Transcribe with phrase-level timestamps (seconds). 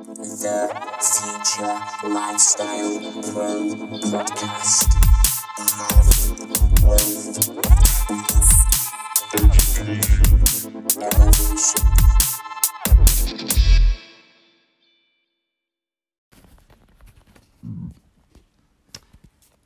[0.00, 0.64] The
[0.96, 3.00] Future Lifestyle
[3.34, 3.68] Pro
[4.08, 4.88] Podcast.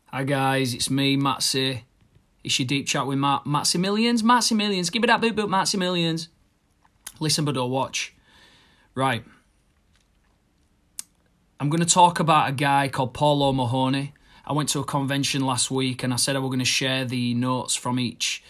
[0.06, 1.82] Hi guys, it's me, Matsy.
[2.42, 3.44] It's your deep chat with Matt.
[3.44, 4.20] Matsy Millions.
[4.90, 6.28] Give me that boot boot, Matsy Millions.
[7.20, 8.12] Listen but don't watch.
[8.96, 9.24] Right.
[11.64, 14.12] I'm going to talk about a guy called Paul O'Mahony.
[14.44, 17.06] I went to a convention last week and I said I was going to share
[17.06, 18.44] the notes from each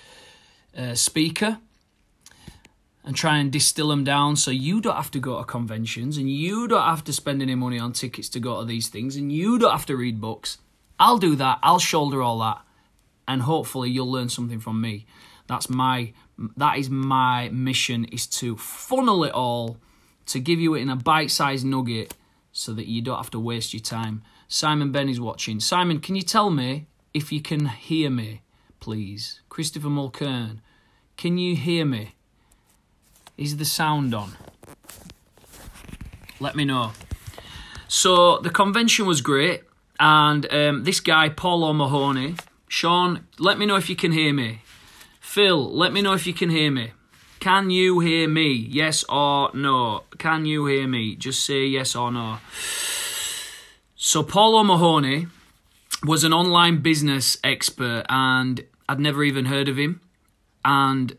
[0.77, 1.59] uh, speaker
[3.05, 6.29] and try and distill them down so you don't have to go to conventions and
[6.29, 9.31] you don't have to spend any money on tickets to go to these things and
[9.31, 10.59] you don't have to read books.
[10.99, 11.61] I'll do that.
[11.63, 12.63] I'll shoulder all that,
[13.29, 15.07] and hopefully you'll learn something from me.
[15.47, 16.15] That's my
[16.57, 19.77] that is my mission is to funnel it all
[20.27, 22.13] to give you it in a bite-sized nugget
[22.55, 24.23] so that you don't have to waste your time.
[24.49, 25.59] Simon Ben is watching.
[25.59, 28.43] Simon, can you tell me if you can hear me,
[28.79, 29.41] please?
[29.49, 30.61] Christopher Mulkern,
[31.17, 32.15] can you hear me?
[33.37, 34.37] Is the sound on?
[36.39, 36.93] Let me know.
[37.89, 39.65] So the convention was great.
[39.99, 42.37] And um, this guy, Paul O'Mahony,
[42.69, 44.61] Sean, let me know if you can hear me.
[45.21, 46.93] Phil, let me know if you can hear me.
[47.45, 48.55] Can you hear me?
[48.55, 50.05] Yes or no?
[50.17, 51.15] Can you hear me?
[51.15, 52.39] Just say yes or no.
[53.97, 55.27] So, Paul O'Mahony
[56.03, 60.01] was an online business expert, and I'd never even heard of him.
[60.65, 61.19] And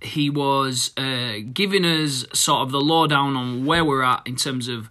[0.00, 4.68] he was uh, giving us sort of the lowdown on where we're at in terms
[4.68, 4.88] of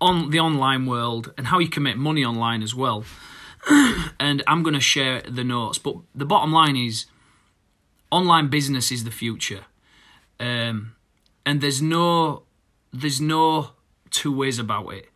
[0.00, 3.04] on the online world and how you can make money online as well.
[4.20, 5.78] and I'm going to share the notes.
[5.78, 7.06] But the bottom line is
[8.12, 9.64] online business is the future.
[10.40, 10.96] Um,
[11.46, 12.42] and there's no
[12.92, 13.72] there's no
[14.10, 15.08] two ways about it.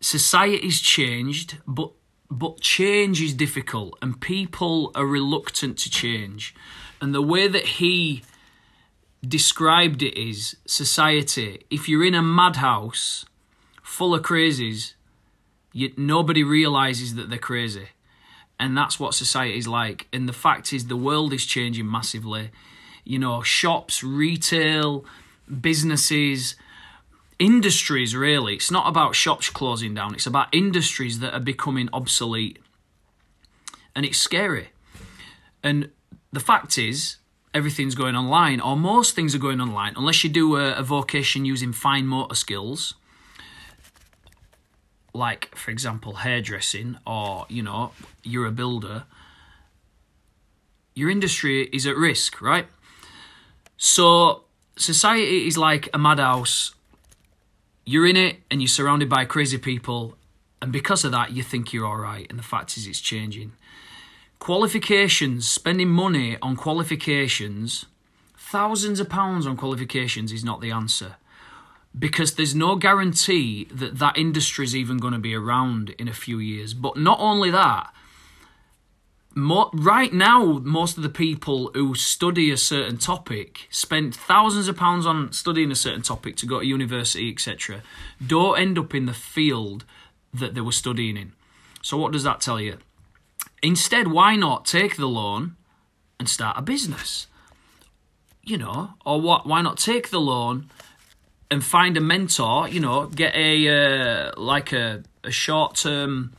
[0.00, 1.92] Society's changed, but
[2.30, 6.54] but change is difficult and people are reluctant to change.
[7.00, 8.24] And the way that he
[9.26, 13.24] described it is society, if you're in a madhouse
[13.82, 14.94] full of crazies,
[15.72, 17.88] yet nobody realizes that they're crazy.
[18.58, 20.06] And that's what society is like.
[20.12, 22.50] And the fact is, the world is changing massively.
[23.04, 25.04] You know, shops, retail,
[25.60, 26.56] businesses,
[27.38, 28.54] industries, really.
[28.54, 32.58] It's not about shops closing down, it's about industries that are becoming obsolete.
[33.94, 34.70] And it's scary.
[35.62, 35.90] And
[36.32, 37.16] the fact is,
[37.52, 41.44] everything's going online, or most things are going online, unless you do a, a vocation
[41.44, 42.94] using fine motor skills
[45.14, 47.92] like for example hairdressing or you know
[48.24, 49.04] you're a builder
[50.94, 52.66] your industry is at risk right
[53.76, 54.44] so
[54.76, 56.74] society is like a madhouse
[57.84, 60.16] you're in it and you're surrounded by crazy people
[60.62, 63.52] and because of that you think you're all right and the fact is it's changing
[64.38, 67.86] qualifications spending money on qualifications
[68.36, 71.16] thousands of pounds on qualifications is not the answer
[71.96, 76.12] because there's no guarantee that that industry is even going to be around in a
[76.12, 76.74] few years.
[76.74, 77.92] But not only that,
[79.34, 84.76] mo- right now, most of the people who study a certain topic spend thousands of
[84.76, 87.82] pounds on studying a certain topic to go to university, etc.,
[88.24, 89.84] don't end up in the field
[90.32, 91.32] that they were studying in.
[91.82, 92.78] So, what does that tell you?
[93.62, 95.56] Instead, why not take the loan
[96.18, 97.26] and start a business?
[98.42, 99.46] You know, or what?
[99.46, 100.70] Why not take the loan
[101.50, 106.32] and find a mentor, you know, get a uh, like a, a short term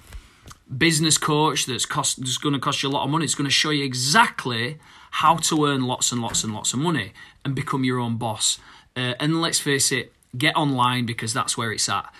[0.77, 3.25] business coach that's cost that's going to cost you a lot of money.
[3.25, 4.77] It's going to show you exactly
[5.11, 8.59] how to earn lots and lots and lots of money and become your own boss.
[8.95, 12.11] Uh, and let's face it, get online because that's where it's at.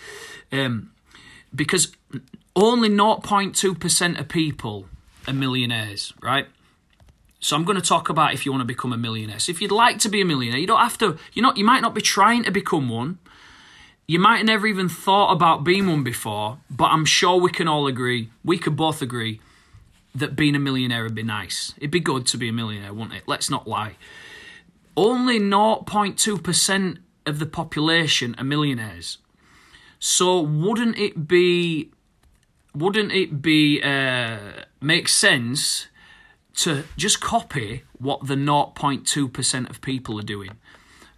[0.51, 0.91] Um,
[1.53, 1.91] because
[2.55, 4.85] only 0.2% of people
[5.27, 6.47] are millionaires, right?
[7.39, 9.39] So I'm going to talk about if you want to become a millionaire.
[9.39, 11.17] So if you'd like to be a millionaire, you don't have to.
[11.33, 13.19] You know, you might not be trying to become one.
[14.07, 17.67] You might have never even thought about being one before, but I'm sure we can
[17.67, 18.29] all agree.
[18.43, 19.41] We could both agree
[20.13, 21.73] that being a millionaire would be nice.
[21.77, 23.23] It'd be good to be a millionaire, wouldn't it?
[23.27, 23.95] Let's not lie.
[24.95, 29.17] Only 0.2% of the population are millionaires.
[29.99, 31.91] So wouldn't it be
[32.75, 34.37] wouldn't it be uh,
[34.81, 35.87] make sense
[36.55, 40.57] to just copy what the 0.2% of people are doing,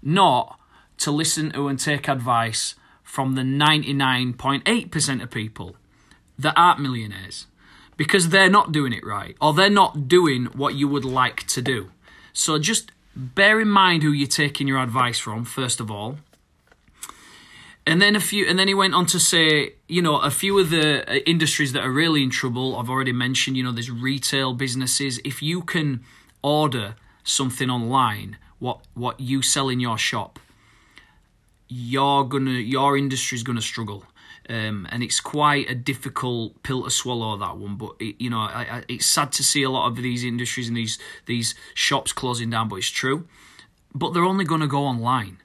[0.01, 0.59] not
[0.99, 5.75] to listen to and take advice from the 99.8% of people
[6.37, 7.47] that aren't millionaires
[7.97, 11.61] because they're not doing it right or they're not doing what you would like to
[11.61, 11.89] do.
[12.33, 16.19] So just bear in mind who you're taking your advice from, first of all.
[17.87, 20.59] and then a few, and then he went on to say, you know, a few
[20.59, 22.75] of the uh, industries that are really in trouble.
[22.75, 25.19] I've already mentioned, you know, there's retail businesses.
[25.23, 26.03] If you can
[26.43, 30.37] order something online, what what you sell in your shop,
[31.67, 34.03] you're gonna your industry's gonna struggle.
[34.49, 37.75] Um, and it's quite a difficult pill to swallow that one.
[37.75, 40.69] But it, you know, I, I, it's sad to see a lot of these industries
[40.69, 42.69] and these these shops closing down.
[42.69, 43.27] But it's true.
[43.93, 45.39] But they're only going to go online.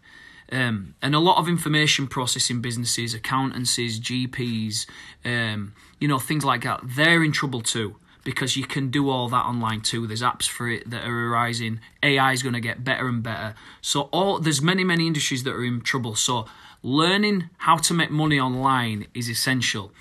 [0.52, 4.86] Um, and a lot of information processing businesses, accountancies, GPs,
[5.24, 9.28] um, you know, things like that, they're in trouble too because you can do all
[9.28, 10.06] that online too.
[10.06, 11.80] There's apps for it that are arising.
[12.02, 13.54] AI is going to get better and better.
[13.80, 16.14] So all there's many many industries that are in trouble.
[16.14, 16.46] So
[16.82, 19.92] learning how to make money online is essential.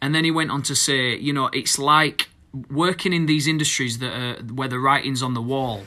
[0.00, 2.28] And then he went on to say, you know, it's like
[2.70, 5.84] working in these industries that are where the writing's on the wall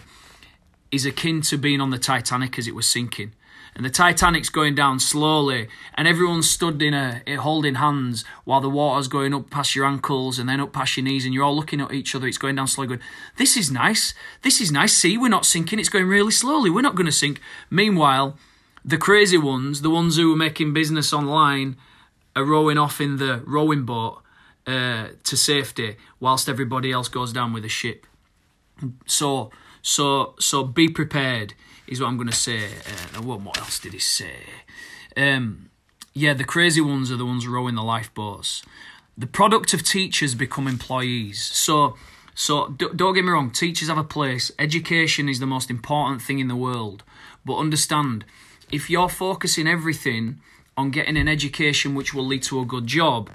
[0.91, 3.33] is akin to being on the Titanic as it was sinking
[3.75, 8.69] and the Titanic's going down slowly, and everyone's stood in a holding hands while the
[8.69, 11.55] water's going up past your ankles and then up past your knees, and you're all
[11.55, 12.27] looking at each other.
[12.27, 13.01] It's going down slowly, going,
[13.37, 14.13] "This is nice.
[14.41, 14.93] This is nice.
[14.93, 15.79] See, we're not sinking.
[15.79, 16.69] It's going really slowly.
[16.69, 17.39] We're not going to sink."
[17.69, 18.37] Meanwhile,
[18.83, 21.77] the crazy ones, the ones who are making business online,
[22.35, 24.21] are rowing off in the rowing boat
[24.65, 28.05] uh, to safety, whilst everybody else goes down with the ship.
[29.05, 31.53] So, so, so, be prepared
[31.87, 32.65] is what I'm going to say.
[33.15, 34.43] Uh, what, what else did he say?
[35.17, 35.69] Um,
[36.13, 38.63] yeah, the crazy ones are the ones rowing the lifeboats.
[39.17, 41.41] The product of teachers become employees.
[41.41, 41.95] So,
[42.35, 43.51] so don't get me wrong.
[43.51, 44.51] Teachers have a place.
[44.59, 47.03] Education is the most important thing in the world.
[47.45, 48.25] But understand,
[48.71, 50.39] if you're focusing everything
[50.77, 53.31] on getting an education which will lead to a good job,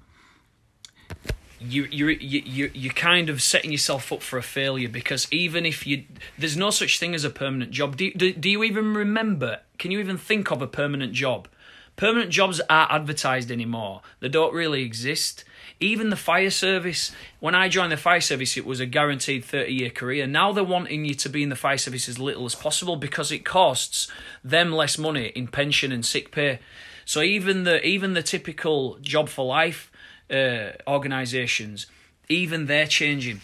[1.69, 5.65] you you you you are kind of setting yourself up for a failure because even
[5.67, 6.05] if you
[6.39, 7.97] there's no such thing as a permanent job.
[7.97, 9.61] Do, do, do you even remember?
[9.79, 11.49] Can you even think of a permanent job?
[11.97, 14.03] Permanent jobs aren't advertised anymore.
[14.21, 15.45] They don't really exist.
[15.81, 19.73] Even the fire service, when I joined the fire service, it was a guaranteed 30
[19.73, 20.27] year career.
[20.27, 23.31] Now they're wanting you to be in the fire service as little as possible because
[23.31, 24.09] it costs
[24.43, 26.59] them less money in pension and sick pay.
[27.05, 29.91] So even the even the typical job for life
[30.31, 31.87] uh, organisations,
[32.29, 33.41] even they're changing.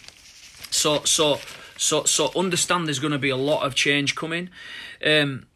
[0.69, 1.39] So so
[1.77, 4.49] so so understand there's going to be a lot of change coming.
[5.05, 5.47] Um,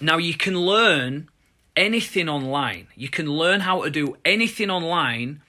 [0.00, 1.28] now you can learn
[1.76, 2.88] anything online.
[2.94, 5.42] You can learn how to do anything online,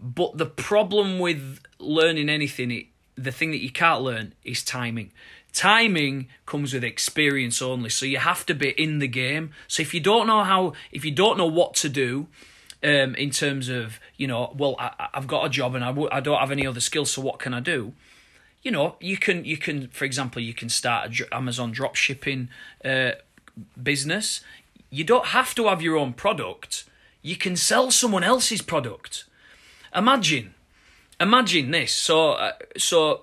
[0.00, 2.86] but the problem with learning anything, it,
[3.16, 5.12] the thing that you can't learn is timing.
[5.52, 9.52] Timing comes with experience only, so you have to be in the game.
[9.68, 12.28] So if you don't know how, if you don't know what to do,
[12.82, 16.08] um, in terms of you know, well, I, have got a job and I w-
[16.12, 17.92] I don't have any other skills, so what can I do?
[18.62, 22.48] You know, you can you can, for example, you can start Amazon drop shipping
[22.84, 23.12] uh,
[23.80, 24.40] business.
[24.90, 26.84] You don't have to have your own product.
[27.22, 29.24] You can sell someone else's product.
[29.94, 30.54] Imagine,
[31.20, 31.92] imagine this.
[31.92, 33.22] So, uh, so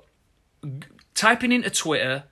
[1.13, 2.23] typing into Twitter,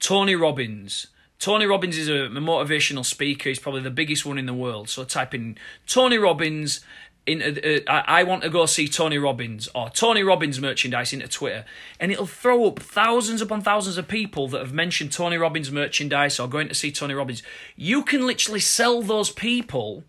[0.00, 1.06] Tony Robbins
[1.38, 3.48] Tony Robbins is a motivational speaker.
[3.48, 4.88] He's probably the biggest one in the world.
[4.88, 6.80] So type in Tony Robbins.
[7.26, 11.26] In, uh, uh, I want to go see Tony Robbins or Tony Robbins merchandise into
[11.26, 11.64] Twitter,
[11.98, 16.38] and it'll throw up thousands upon thousands of people that have mentioned Tony Robbins merchandise
[16.38, 17.42] or going to see Tony Robbins.
[17.74, 20.04] You can literally sell those people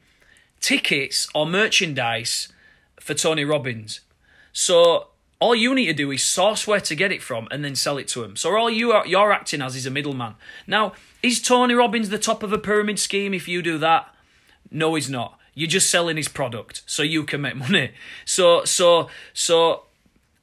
[0.60, 2.50] tickets or merchandise
[3.00, 4.02] for Tony Robbins.
[4.54, 5.08] So
[5.40, 7.98] all you need to do is source where to get it from and then sell
[7.98, 8.36] it to them.
[8.36, 10.36] So all you are, you're acting as is a middleman.
[10.66, 14.14] Now, is Tony Robbins the top of a pyramid scheme if you do that?
[14.72, 15.38] No, he's not.
[15.54, 17.92] You're just selling his product so you can make money.
[18.26, 19.84] So so so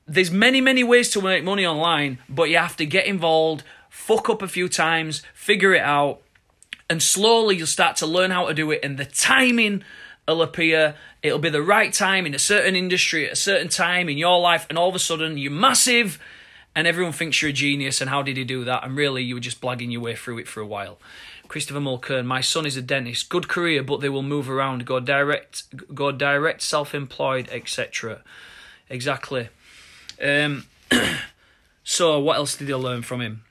[0.06, 4.30] there's many many ways to make money online, but you have to get involved, fuck
[4.30, 6.20] up a few times, figure it out,
[6.88, 9.82] and slowly you'll start to learn how to do it and the timing
[10.26, 10.94] will appear.
[11.22, 14.40] It'll be the right time in a certain industry at a certain time in your
[14.40, 16.18] life, and all of a sudden you're massive,
[16.74, 18.00] and everyone thinks you're a genius.
[18.00, 18.84] And how did he do that?
[18.84, 20.98] And really, you were just blagging your way through it for a while.
[21.48, 23.28] Christopher Mulkern, my son is a dentist.
[23.28, 24.86] Good career, but they will move around.
[24.86, 28.22] Go direct, go direct, self-employed, etc.
[28.88, 29.50] Exactly.
[30.22, 30.66] Um,
[31.84, 33.44] so, what else did I learn from him?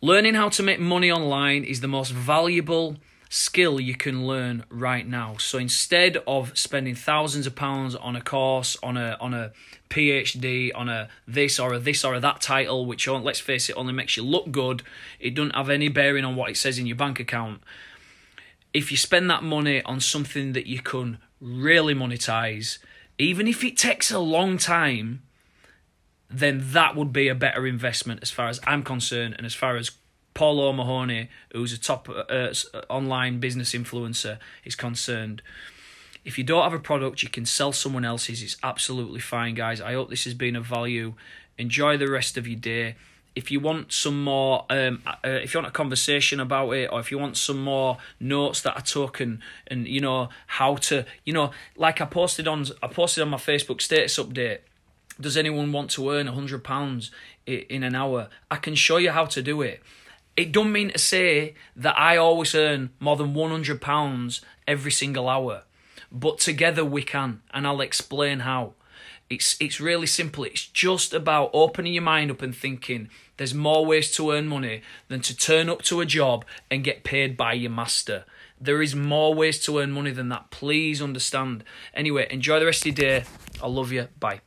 [0.00, 2.96] Learning how to make money online is the most valuable
[3.32, 5.36] skill you can learn right now.
[5.38, 9.52] So instead of spending thousands of pounds on a course, on a on a
[9.88, 13.70] PhD, on a this or a this or a that title, which oh, let's face
[13.70, 14.82] it, only makes you look good,
[15.20, 17.62] it doesn't have any bearing on what it says in your bank account.
[18.74, 22.78] If you spend that money on something that you can really monetize,
[23.16, 25.22] even if it takes a long time,
[26.28, 29.76] then that would be a better investment as far as I'm concerned and as far
[29.76, 29.92] as
[30.40, 32.54] Paul O'Mahony, who's a top uh,
[32.88, 35.42] online business influencer, is concerned.
[36.24, 38.42] If you don't have a product, you can sell someone else's.
[38.42, 39.82] It's absolutely fine, guys.
[39.82, 41.12] I hope this has been of value.
[41.58, 42.94] Enjoy the rest of your day.
[43.36, 47.00] If you want some more, um, uh, if you want a conversation about it, or
[47.00, 51.04] if you want some more notes that I took and and you know how to,
[51.26, 54.60] you know, like I posted on I posted on my Facebook status update
[55.20, 57.10] does anyone want to earn a hundred pounds
[57.46, 58.28] in an hour?
[58.50, 59.82] I can show you how to do it.
[60.36, 64.92] It don't mean to say that I always earn more than one hundred pounds every
[64.92, 65.64] single hour,
[66.10, 68.74] but together we can, and I'll explain how.
[69.28, 70.42] It's it's really simple.
[70.42, 74.82] It's just about opening your mind up and thinking there's more ways to earn money
[75.06, 78.24] than to turn up to a job and get paid by your master.
[78.60, 80.50] There is more ways to earn money than that.
[80.50, 81.62] Please understand.
[81.94, 83.24] Anyway, enjoy the rest of your day.
[83.62, 84.08] I love you.
[84.18, 84.40] Bye.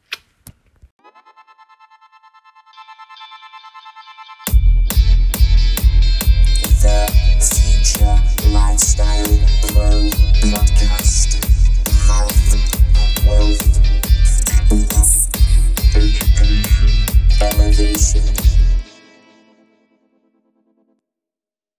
[10.52, 10.93] Podcast.